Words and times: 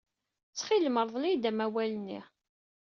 Ttxil-m, 0.49 0.97
rḍel-iyi-d 1.05 1.45
amawal-nni. 1.49 2.19